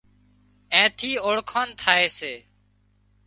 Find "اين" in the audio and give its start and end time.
0.73-0.87